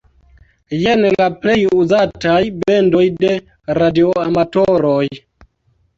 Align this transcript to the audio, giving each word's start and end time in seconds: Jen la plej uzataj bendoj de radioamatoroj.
Jen 0.83 1.03
la 1.13 1.27
plej 1.43 1.57
uzataj 1.81 2.39
bendoj 2.63 3.05
de 3.21 3.35
radioamatoroj. 3.81 5.01